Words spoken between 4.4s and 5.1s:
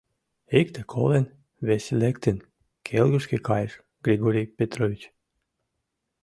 Петрович.